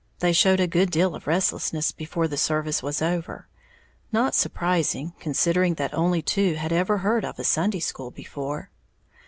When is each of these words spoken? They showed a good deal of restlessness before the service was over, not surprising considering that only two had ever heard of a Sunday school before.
They 0.17 0.33
showed 0.33 0.59
a 0.59 0.65
good 0.65 0.89
deal 0.89 1.13
of 1.13 1.27
restlessness 1.27 1.91
before 1.91 2.27
the 2.27 2.35
service 2.35 2.81
was 2.81 3.03
over, 3.03 3.47
not 4.11 4.33
surprising 4.33 5.13
considering 5.19 5.75
that 5.75 5.93
only 5.93 6.23
two 6.23 6.55
had 6.55 6.73
ever 6.73 6.97
heard 6.97 7.23
of 7.23 7.37
a 7.37 7.43
Sunday 7.43 7.81
school 7.81 8.09
before. 8.09 8.71